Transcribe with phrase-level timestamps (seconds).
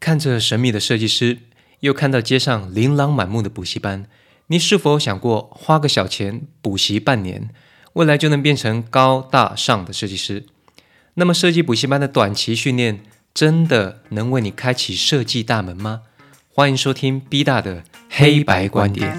[0.00, 1.38] 看着神秘的设计师，
[1.80, 4.06] 又看到街上琳琅满目的补习班，
[4.46, 7.50] 你是否想过花个小钱补习半年，
[7.94, 10.46] 未来就能变成高大上的设计师？
[11.14, 13.00] 那么，设计补习班的短期训练
[13.34, 16.02] 真的能为你开启设计大门吗？
[16.48, 19.18] 欢迎收听 B 大的黑白观点。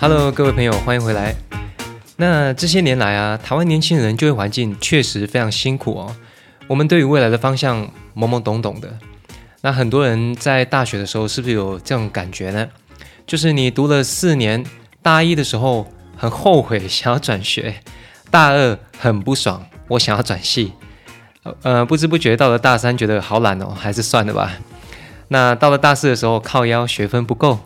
[0.00, 1.34] Hello，各位朋友，欢迎回来。
[2.14, 6.14] 那这些年来啊，台湾年轻人就业环境确实非常辛苦哦。
[6.68, 7.84] 我们对于未来的方向
[8.14, 8.96] 懵懵懂懂的。
[9.62, 12.68] 那很多人在大学的时候，是不是有这种感觉呢？
[13.26, 14.64] 就是你读了四年，
[15.02, 17.72] 大一的时候很后悔，想要转学；
[18.30, 20.74] 大二很不爽，我想要转系。
[21.64, 24.52] 呃，不知不觉到了大三，觉得好懒哦，还是算了吧。
[25.26, 27.58] 那到了大四的时候，靠腰学分不够。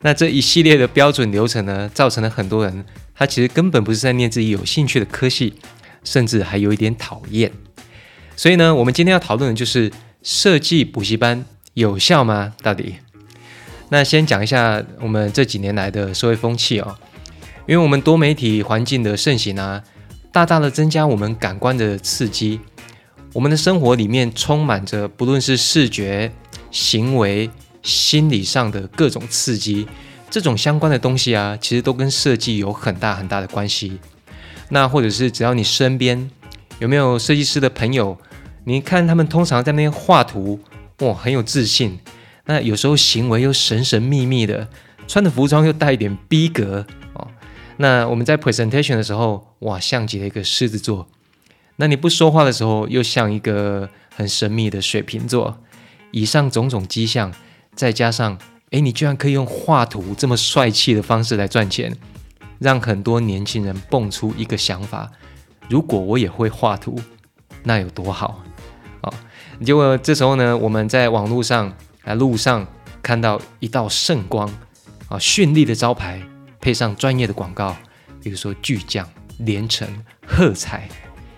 [0.00, 2.84] 那这一系列的标准流程呢，造成了很多人
[3.14, 5.54] 他其实根本不是在念自己有兴趣的科系，
[6.04, 7.50] 甚至还有一点讨厌。
[8.36, 9.90] 所以呢，我们今天要讨论的就是
[10.22, 12.54] 设计补习班有效吗？
[12.62, 12.94] 到底？
[13.88, 16.96] 那先讲一下我们这几年来的社会风气哦，
[17.66, 19.82] 因为我们多媒体环境的盛行啊，
[20.30, 22.60] 大大的增加我们感官的刺激，
[23.32, 26.30] 我们的生活里面充满着不论是视觉、
[26.70, 27.50] 行为。
[27.82, 29.86] 心理上的各种刺激，
[30.30, 33.98] 这种相关的东西啊，其实都跟设计有很大很大的关系。
[34.70, 36.30] 那或者是只要你身边
[36.78, 38.18] 有没有设计师的朋友，
[38.64, 40.60] 你看他们通常在那边画图，
[40.98, 41.98] 哇，很有自信。
[42.44, 44.68] 那有时候行为又神神秘秘的，
[45.06, 46.84] 穿的服装又带一点逼格
[47.14, 47.28] 哦。
[47.78, 51.08] 那我们在 presentation 的时候，哇，像极了一个狮子座。
[51.76, 55.58] 那你不说话的时候，又像一个很神秘的水瓶座。
[56.10, 57.32] 以上种种迹象。
[57.78, 58.36] 再加上，
[58.72, 61.96] 哎，你居然可以用画图这么帅气的方式来赚钱，
[62.58, 65.08] 让很多年轻人蹦出一个想法：
[65.68, 67.00] 如果我也会画图，
[67.62, 68.42] 那有多好
[69.02, 69.14] 啊！
[69.64, 71.72] 结果这时候呢，我们在网络上
[72.02, 72.66] 啊路上
[73.00, 74.48] 看到一道圣光
[75.08, 76.20] 啊，绚丽的招牌
[76.60, 77.76] 配上专业的广告，
[78.20, 79.88] 比如说巨匠、连城、
[80.26, 80.88] 喝彩，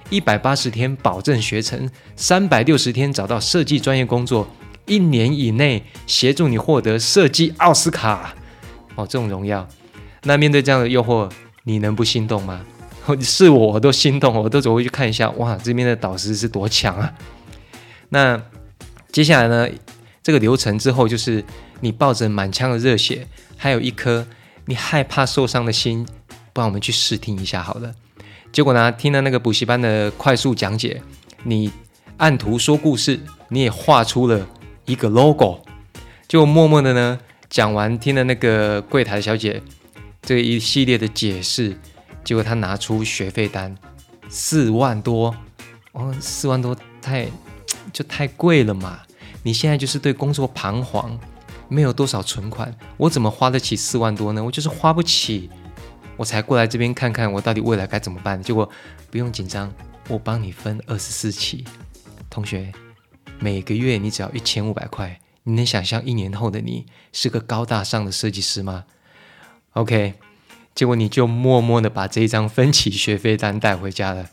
[0.08, 1.86] 一百八十天保证学成，
[2.16, 4.48] 三百六十天找到设计专业工作。
[4.86, 8.34] 一年以内协助你获得设计奥斯卡
[8.94, 9.66] 哦，这种荣耀。
[10.24, 11.30] 那面对这样的诱惑，
[11.64, 12.64] 你能不心动吗？
[13.20, 15.30] 是我都心动，我都走过去看一下。
[15.30, 17.12] 哇，这边的导师是多强啊！
[18.10, 18.41] 那
[19.10, 19.68] 接下来呢？
[20.22, 21.42] 这个流程之后，就是
[21.80, 23.26] 你抱着满腔的热血，
[23.56, 24.26] 还有一颗
[24.66, 26.06] 你害怕受伤的心，
[26.52, 27.92] 帮我们去试听一下好了。
[28.52, 31.02] 结果呢，听了那个补习班的快速讲解，
[31.44, 31.72] 你
[32.18, 33.18] 按图说故事，
[33.48, 34.47] 你也画出了。
[34.90, 35.60] 一个 logo，
[36.26, 39.62] 就默默的呢讲完，听了那个柜台小姐
[40.20, 41.78] 这一系列的解释，
[42.24, 43.76] 结果她拿出学费单
[44.28, 45.32] 四万多，
[45.92, 47.28] 哦，四万多太
[47.92, 49.00] 就太贵了嘛！
[49.44, 51.16] 你现在就是对工作彷徨，
[51.68, 54.42] 没有多少存款，我怎么花得起四万多呢？
[54.42, 55.48] 我就是花不起，
[56.16, 58.42] 我才过来这边看看我到底未来该怎么办。
[58.42, 58.68] 结果
[59.08, 59.72] 不用紧张，
[60.08, 61.64] 我帮你分二十四期，
[62.28, 62.72] 同学。
[63.42, 68.84] 每个月你只要一千五百块，你能想象一年后的你是个高大上的设计师吗
[69.72, 70.12] ？OK，
[70.74, 74.28] 结果你就默默的把这一张分期学费单带回家了。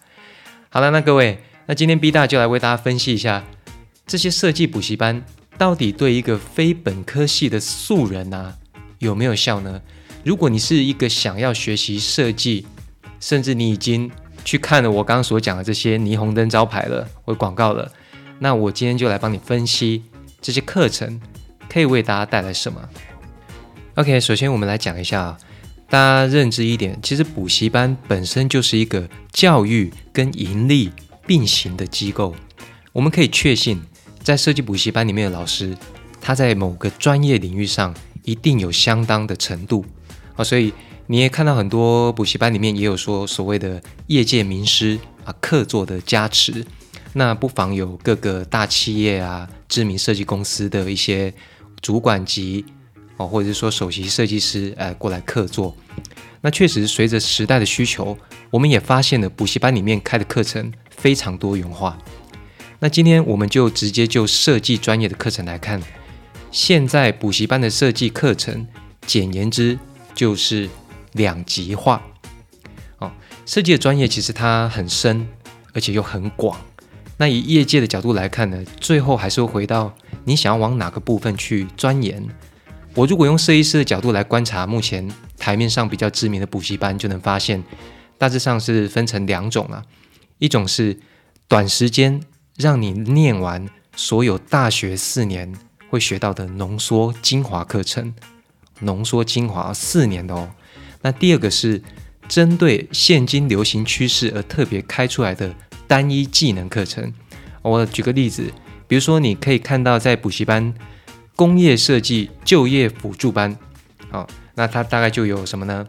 [0.67, 3.45] 好了，那各位，那今天 B 大就来为大家分析一下
[4.05, 5.23] 这些设计补习班
[5.57, 8.57] 到底对一个非本科系的素人啊
[8.99, 9.81] 有没有效呢？
[10.25, 12.67] 如果你是一个想要学习设计，
[13.21, 14.11] 甚至你已经
[14.43, 17.89] 去看了我刚刚所讲的这些霓虹灯招牌了或广告了。
[18.39, 20.03] 那我今天就来帮你分析
[20.41, 21.19] 这些课程
[21.69, 22.87] 可以为大家带来什么。
[23.95, 25.37] OK，首先我们来讲一下，
[25.89, 30.91] 大家认知一点，其实补习班本身就是一个教育跟盈利
[31.25, 32.35] 并行的机构。
[32.93, 33.81] 我们可以确信，
[34.21, 35.75] 在设计补习班里面的老师，
[36.21, 37.93] 他在某个专业领域上
[38.23, 39.83] 一定有相当的程度
[40.35, 40.71] 啊，所以
[41.07, 46.65] 你也看到很多补习班里面也有说所谓的业界名师啊，客座的加持。
[47.17, 51.33] 那不妨有各个大企业啊、知名设计公司的一些
[51.81, 52.63] 主管级
[53.17, 55.75] 哦，或者是说首席设计师，呃，过来客座。
[56.41, 58.15] 那确实随着时代的需求，
[58.51, 61.97] 我们也发现了补习班里面开的课程非常多元化。
[62.77, 65.81] 那今天我们就直接就设计专业的课程来看，
[66.51, 68.67] 现在补习班的设计课程，
[69.07, 69.79] 简言之
[70.13, 70.69] 就是
[71.13, 71.99] 两极化。
[72.99, 73.11] 哦，
[73.47, 75.27] 设计的专业其实它很深，
[75.73, 76.55] 而且又很广。
[77.17, 79.93] 那以业界的角度来看呢，最后还是会回到
[80.23, 82.23] 你想要往哪个部分去钻研。
[82.93, 87.63] 我如果用设计师的角度来观察目前台面上比较知名的补习班就能发现，
[88.17, 89.83] 大致上是分成两种啊，
[90.37, 90.99] 一种是
[91.47, 92.21] 短时间
[92.55, 95.53] 让你念完所有大学四年
[95.89, 98.13] 会学到的浓缩精华课程，
[98.81, 100.49] 浓缩精华四年的哦。
[101.01, 101.81] 那第二个是
[102.27, 105.55] 针对现今流行趋势而特别开出来的
[105.87, 107.13] 单一技能课程。
[107.61, 108.51] 我举个例子，
[108.87, 110.73] 比如说你可以看到在补习班
[111.35, 113.57] 工业设计就业辅助班，
[114.09, 115.87] 好，那它大概就有什么呢？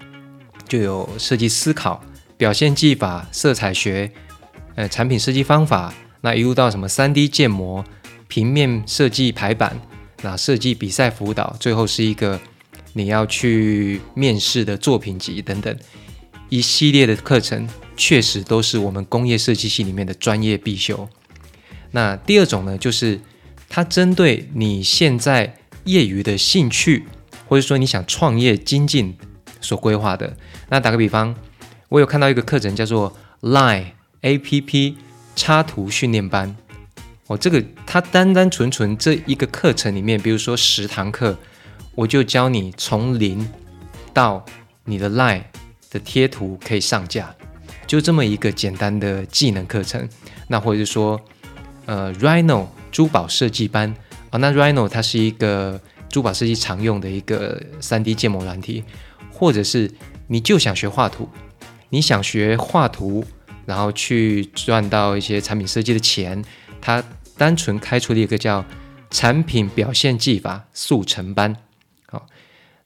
[0.66, 2.02] 就有设计思考、
[2.36, 4.10] 表现技法、色彩学，
[4.74, 7.84] 呃，产品设计方法，那一路到什么三 D 建模、
[8.28, 9.80] 平面设计排版，
[10.22, 12.40] 那设计比赛辅导，最后是一个。
[12.94, 15.76] 你要去面试的作品集等等
[16.48, 17.68] 一系列的课程，
[17.98, 21.06] 确实都是我们工业设计系里面的专业必修。
[21.90, 23.20] 那第二种呢，就是
[23.68, 25.54] 它针对你现在
[25.84, 27.04] 业余的兴趣，
[27.46, 29.14] 或者说你想创业精进
[29.60, 30.34] 所规划的。
[30.70, 31.34] 那打个比方，
[31.90, 33.88] 我有看到一个课程叫做 Line
[34.22, 34.94] APP
[35.36, 36.56] 插图训练班。
[37.26, 41.36] 哦，这个它单单纯纯这一个课程里面，比如说十堂课。
[41.94, 43.44] 我就教你从零
[44.14, 44.46] 到
[44.84, 45.42] 你的 Line
[45.90, 47.34] 的贴图可以上架，
[47.88, 50.08] 就这么一个简单的技能课程。
[50.46, 51.20] 那或者是说，
[51.86, 53.92] 呃，Rhino 珠宝设计班
[54.30, 58.84] 啊，那 Rhino 它是一个珠宝设计常用的一个 3D 建模软体，
[59.32, 59.90] 或者是
[60.28, 61.28] 你就想学画图，
[61.88, 63.24] 你想学画图，
[63.66, 66.44] 然后去赚到一些产品设计的钱，
[66.80, 67.02] 它
[67.36, 68.64] 单纯开出了一个叫
[69.10, 71.56] 产品表现技法速成班。
[72.06, 72.26] 好，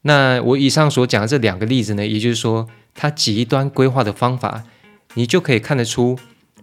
[0.01, 4.63] 那我以上所讲的这两个例子呢，也就是说，它极端规划的方法，
[5.13, 6.17] 你就可以看得出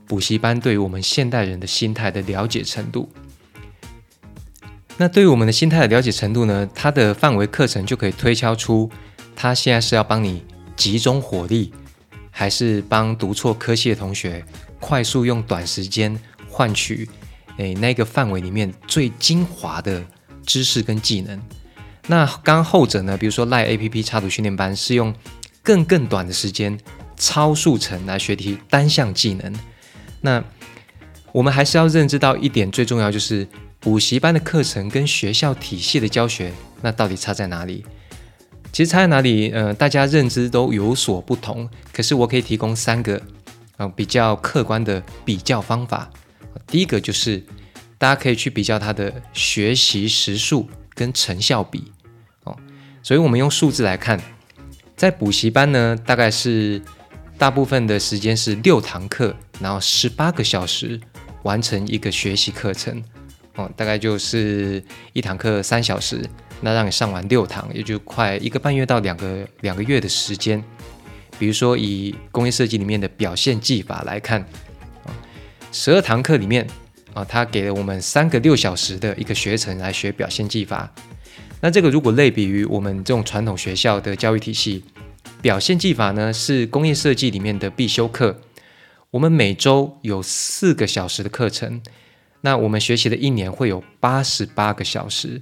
[0.07, 3.11] 补习班对于我们现代人的心态的了解程度。
[4.97, 8.91] 那对于我们的心态的了解程度呢，它的范围课程就可以推敲出，
[9.35, 10.45] 它现在是要帮你
[10.77, 11.73] 集中火力，
[12.31, 14.45] 还是帮读错科系的同学
[14.79, 16.19] 快速用短时间
[16.49, 17.09] 换取
[17.57, 20.05] 诶那个范围里面最精华的
[20.45, 21.41] 知识跟技能。
[22.07, 23.17] 那刚后者呢？
[23.17, 25.15] 比如说赖 A P P 插图训练班是用
[25.63, 26.79] 更更短的时间
[27.21, 29.55] 超速成来学习单项技能。
[30.23, 30.43] 那
[31.31, 33.47] 我们还是要认知到一点，最重要就是
[33.79, 36.53] 补习班的课程跟学校体系的教学，
[36.83, 37.85] 那到底差在哪里？
[38.73, 39.53] 其实差在哪里？
[39.53, 41.69] 呃，大家认知都有所不同。
[41.93, 43.21] 可是我可以提供三个
[43.77, 46.11] 啊比较客观的比较方法。
[46.67, 47.45] 第一个就是
[47.99, 50.69] 大家可以去比较他的学习时数。
[50.93, 51.91] 跟成效比
[52.45, 52.55] 哦，
[53.03, 54.21] 所以我们用数字来看，
[54.97, 56.83] 在补习班呢，大概是
[57.41, 61.01] 大部分的时间是六堂课，然后十八个小时
[61.43, 63.03] 完成一个学习课程
[63.57, 64.85] 哦，大概就是
[65.15, 66.23] 一堂课三小时，
[66.61, 70.63] 那让你上完六堂，也就快一个半月到两个两个月的时间。
[71.39, 74.47] 比如说以工业设计里面的表现技法来看，
[75.73, 76.69] 十二堂课里面。
[77.13, 80.89] 啊，他给了我们三个六小时的一个学程来学表现技法。
[81.61, 84.85] 那这个如果类比于我们这种传统学校的教育体系，
[85.43, 88.41] 表现技法呢是工业设计里面的必修课。
[89.11, 91.81] 我们每周有四个小时的课程，
[92.43, 95.41] 那我们学习的一年会有八十八个小时。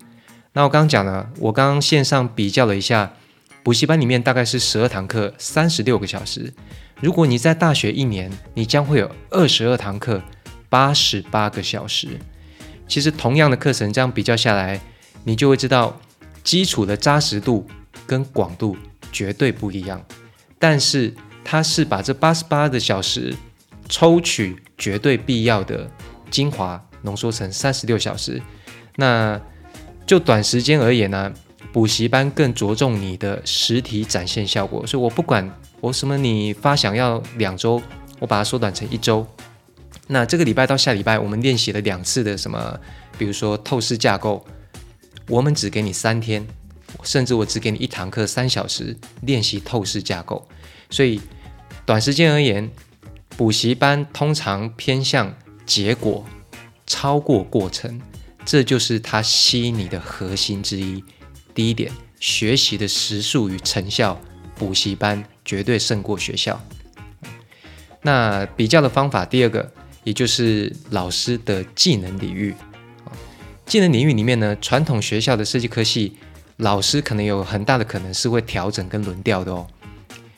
[0.53, 3.15] 那我刚刚讲了，我刚刚线上比较了一下，
[3.63, 6.53] 补习班里面大概是十二堂课，三十六个小时。
[7.01, 10.23] 如果你在大学一年，你将会有二十二堂课。
[10.71, 12.09] 八十八个小时，
[12.87, 14.79] 其实同样的课程这样比较下来，
[15.25, 15.99] 你就会知道
[16.45, 17.67] 基础的扎实度
[18.07, 18.77] 跟广度
[19.13, 20.05] 绝对不一样。
[20.59, 23.35] 但是它是把这八十八个小时
[23.89, 25.91] 抽取绝对必要的
[26.31, 28.43] 精华浓缩成三十六小时。
[28.97, 29.41] 那
[30.07, 31.33] 就短时间而言呢，
[31.73, 34.87] 补习班更着重你的实体展现效果。
[34.87, 35.49] 所以我不管
[35.81, 37.81] 我什么，你发想要两周，
[38.19, 39.27] 我把它缩短成一周。
[40.09, 42.81] 那这个礼拜到下礼拜，我们练习了两次的什么？
[43.17, 44.45] 比如说透视架构，
[45.29, 46.47] 我们只给你三天，
[47.03, 50.49] 甚至我只给你一堂课三小时练习透视架构。
[50.91, 51.21] 所以
[51.85, 52.71] 短时间而言，
[53.37, 56.25] 补习班通常偏向结果
[56.87, 58.01] 超过过程，
[58.45, 61.03] 这就是它吸引你的核心之一。
[61.55, 64.21] 第一点，学习的时数与成效，
[64.55, 66.61] 补习班绝对胜过学校。
[68.03, 69.73] 那比较的方法，第二个。
[70.05, 72.55] 也就是老师的技能领域，
[73.67, 76.17] 技能领域里面呢，传统学校的设计科系
[76.59, 79.67] 老师可能有很大的可能是会调整跟轮调的哦。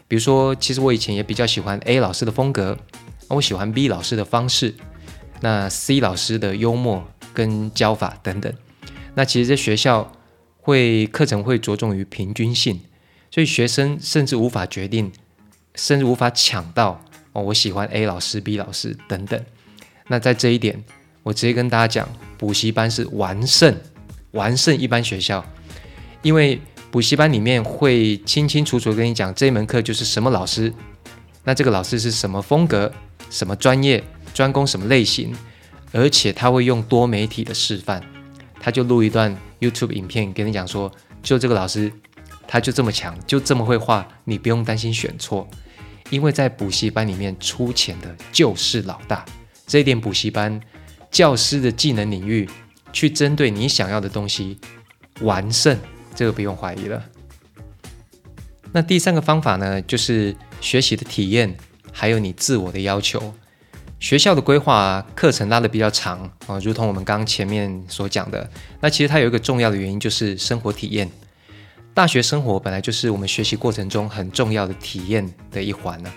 [0.06, 2.76] 比如说，其实我以前也比较喜欢 A 老师的风格，
[3.28, 4.74] 我喜欢 B 老师的方式，
[5.40, 8.52] 那 C 老师的幽默跟教法等等。
[9.14, 10.12] 那其实这学校
[10.60, 12.80] 会课程会着重于平均性，
[13.30, 15.12] 所以学生甚至无法决定，
[15.74, 19.40] 甚至无法抢到哦，我喜欢 A 老师、B 老师等等。
[20.08, 20.82] 那在这一点，
[21.22, 23.76] 我直接跟大家讲，补习班是完胜
[24.32, 25.44] 完胜一般学校，
[26.22, 26.60] 因为
[26.90, 30.72] 补习班里面会清清楚楚跟你讲这一门课就是什么老师，
[31.44, 32.92] 那这个老师是什么风格、
[33.30, 34.02] 什么专业、
[34.34, 35.34] 专攻什么类型，
[35.92, 38.02] 而且他会用多媒体的示范，
[38.60, 40.90] 他就录一段 YouTube 影片跟你讲说，
[41.22, 41.92] 就这个老师。
[42.52, 45.48] 他就这么强，就这么会画，你不用担心选错，
[46.08, 49.24] 因为在补习班里面出钱的就是老大。
[49.68, 50.60] 这一点补习班
[51.12, 52.50] 教师的技能领域，
[52.92, 54.58] 去针对你想要的东西
[55.20, 55.78] 完胜，
[56.20, 57.02] 这个不用怀疑了。
[58.72, 61.56] 那第三个方法呢，就是学习的体验，
[61.90, 63.32] 还有你自我的要求。
[63.98, 68.50] 学校的规划课程拉的比较长啊，如同我们刚前面所讲的，
[68.82, 71.10] 那其实它有一个重要的原因，就是生活体验。
[71.94, 76.12] 大学生活本来就是我们学习过程中很重要的体验的一环呢。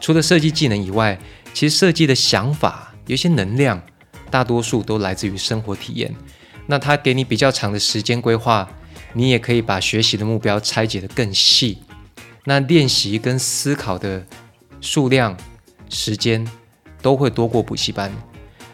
[0.00, 1.16] 除了设计技能以外，
[1.54, 3.80] 其实设计的想法有些能量，
[4.28, 6.12] 大多数都来自于生活体验。
[6.66, 8.68] 那它给你比较长的时间规划，
[9.16, 11.78] 你也可以把学习的目标拆解得更细。
[12.44, 14.26] 那练习跟思考的
[14.82, 15.34] 数量、
[15.88, 16.46] 时间
[17.00, 18.12] 都会多过补习班。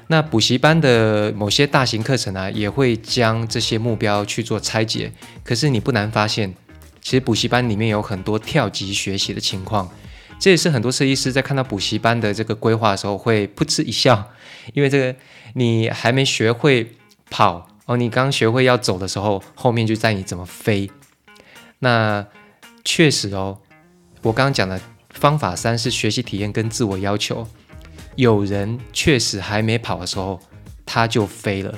[0.09, 5.13] 那补习班的某些大型课程啊，也会将这些目标去做拆解。
[5.45, 6.53] 可是你不难发现，
[7.01, 9.89] 其实补习班里面有很多跳级学习的情况。
[10.41, 14.33] 这也是很多设计师在看到补习班的这个规划的时候会噗嗤一笑，
[14.75, 15.15] 因为这个
[15.55, 16.97] 你还没学会
[17.31, 20.91] 跑哦，你刚学会要走的时候，后面就在你怎么飞。
[21.81, 22.25] 那
[22.85, 23.59] 确实哦，
[24.23, 27.47] 我刚刚讲的方法三是学习体验跟自我要求。
[28.15, 30.39] 有人确实还没跑的时候，
[30.87, 31.75] 他就飞了，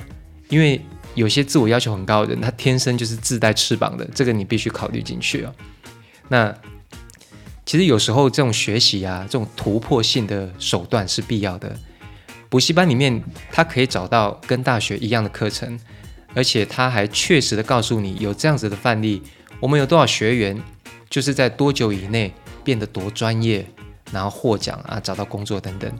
[0.49, 0.79] 因为
[1.15, 5.55] 有些自我要求很高的人，他天生就是自带翅膀的，这个你必须考虑进去哦。
[6.27, 6.53] 那
[7.65, 11.75] 其实有时候这种学习啊，这种突破性的手段是必要的。
[12.55, 13.21] 补习班里面，
[13.51, 15.77] 他可以找到跟大学一样的课程，
[16.33, 19.21] 而且他还确实的告诉你有这样子的范例，
[19.59, 20.57] 我们有多少学员
[21.09, 22.33] 就是在多久以内
[22.63, 23.67] 变得多专业。
[24.09, 25.91] 然后获奖啊，找到工作等等，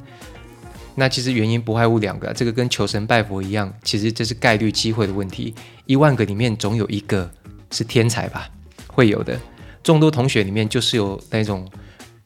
[0.95, 5.53] 那其实原因不外乎两个，这个跟求神拜佛一样，其实这是概率机会的问题，
[5.85, 7.29] 一万个里面总有一个
[7.71, 8.49] 是天才吧，
[8.87, 9.37] 会有的。
[9.83, 11.69] 众多同学里面就是有那种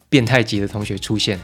[0.07, 1.39] 变态级的同学出现。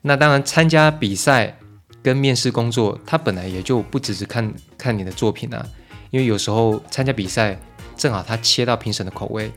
[0.00, 1.58] 那当然，参加比赛
[2.06, 5.66] 跟面试工作，他本来也就不只是看看你的作品啊，
[6.12, 7.58] 因为有时候参加比赛
[7.96, 9.50] 正好他切到评审的口味，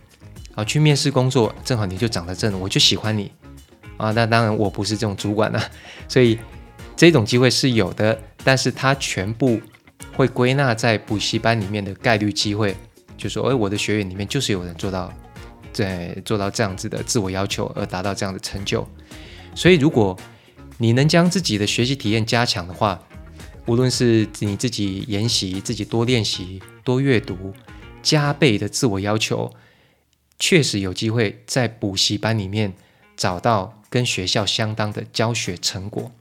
[0.55, 3.31] 好去面试工作正好你就长得正，我就喜欢你。
[3.97, 5.61] 啊，那当然我不是这种主管了，
[6.07, 6.39] 所以
[6.95, 9.61] 这种机会是有的，但是他全部
[10.15, 12.75] 会归纳在补习班里面的概率机会，
[13.15, 15.13] 就说，哎，我的学员里面就是有人做到，
[15.71, 18.87] 在做到这样子的自我要求而达到这样的成就，
[19.53, 20.17] 所以如果
[20.79, 22.99] 你能将自己的学习体验加强的话，
[23.67, 27.53] 无论是你自己研习、自己多练习、多阅读、
[28.01, 29.53] 加倍的自我要求，
[30.39, 32.73] 确实有机会在补习班里面
[33.15, 33.75] 找到。
[33.91, 36.11] 跟学校相当的教学成果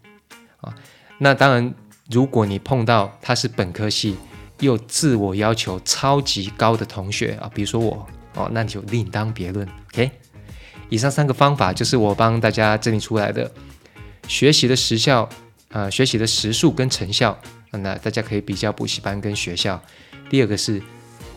[0.62, 0.74] 啊，
[1.18, 1.74] 那当然，
[2.10, 4.16] 如果你碰到他是本科系
[4.60, 9.68] 又自我要求超级高的同学啊，比如说我哦，那你就另当别论。
[9.92, 10.10] OK，
[10.88, 13.52] 以上三个方法就是我帮大家整理出来的
[14.28, 15.28] 学习的时效
[15.70, 17.36] 啊，学习的时数跟成效，
[17.72, 19.82] 那大家可以比较补习班跟学校。
[20.30, 20.80] 第二个是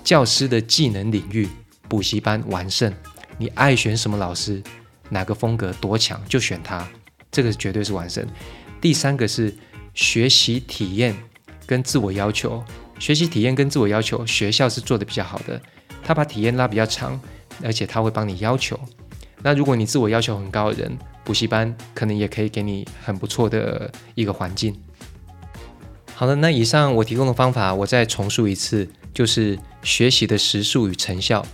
[0.03, 1.47] 教师的技能领域，
[1.87, 2.93] 补习班完胜，
[3.37, 4.61] 你爱选什么老师？
[5.09, 6.87] 哪个风格多强就选它，
[7.31, 8.25] 这个绝对是完胜。
[8.79, 9.53] 第三个是
[9.93, 11.15] 学习体验
[11.65, 12.63] 跟自我要求，
[12.99, 15.61] 学习体验跟自我要求，学校是做的比较好的，
[16.03, 17.19] 他把体验拉比较长，
[17.63, 18.79] 而且他会帮你要求。
[19.43, 24.75] 那如果你自我要求很高的人，补习班可能也可以给你很不错的一个环境。
[26.13, 31.45] 好了，那以上我提供的方法，我再重述一次，就是学习的时数与成效，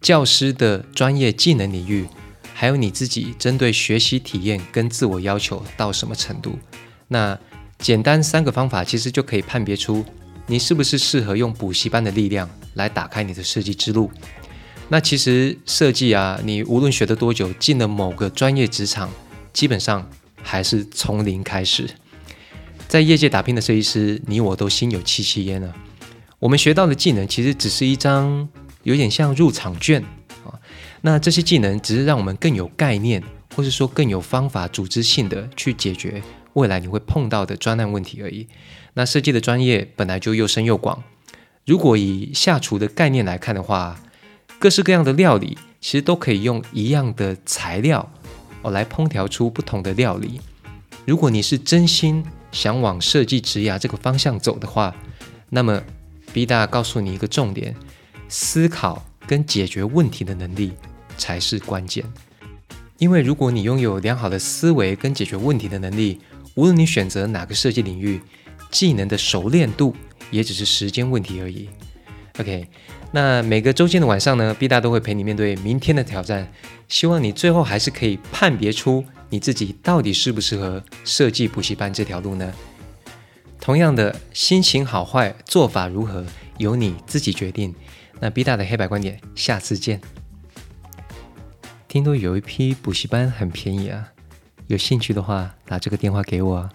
[0.00, 2.06] 教师的专业技能领域。
[2.54, 6.58] 还有你自己针对学习体验跟自我要求到什么程度？
[7.08, 7.38] 那
[7.78, 10.04] 简单三个方法其实就可以判别出
[10.46, 14.10] 你是不是适合用补习班的力量来打开你的设计之路。
[14.92, 19.08] 那其实设计啊，你无论学得多久，进了某个专业职场，
[19.52, 20.10] 基本上
[20.42, 21.88] 还是从零开始。
[22.88, 25.72] 在业界打拼的设计师，你我都心有戚戚焉了。
[26.40, 28.48] 我们学到的技能其实只是一张
[28.82, 30.02] 有点像入场券
[30.44, 30.58] 啊。
[31.02, 33.22] 那这些技能只是让我们更有概念，
[33.54, 36.20] 或是说更有方法、组织性的去解决
[36.54, 38.48] 未来你会碰到的专案问题而已。
[38.94, 41.04] 那设计的专业本来就又深又广，
[41.64, 44.00] 如果以下厨的概念来看的话，
[44.60, 48.06] 各式各样的料理其实都可以用一样的材料
[48.60, 50.38] 哦来烹调出不同的料理。
[51.06, 54.94] 如果你是真心想往设计职涯这个方向走的话，
[55.48, 55.82] 那么
[56.34, 57.74] B 大告诉你一个重点：
[58.28, 60.72] 思考跟解决问题的能力
[61.16, 62.04] 才是关键。
[62.98, 66.20] 因为如果你拥有良好的思维跟解决问题的能力，
[66.54, 68.20] 无论你选择哪个设计领域，
[68.70, 69.96] 技能的熟练度
[70.30, 71.66] 也只是时间问题而已。
[72.38, 72.68] OK，
[73.12, 76.50] 那每个周间的晚上呢，B 大都会陪你面对明天的挑战。
[76.88, 82.52] 希望你最后还是可以判别出你自己到底适不适合设计补习班这条路呢？
[83.60, 86.24] 同样的，心情好坏、做法如何，
[86.58, 87.74] 由你自己决定。
[88.20, 90.00] 那 B 大的黑白观点，下次见。
[91.88, 94.12] 听说有一批补习班很便宜啊，
[94.68, 96.70] 有兴趣的话打这个电话给我啊。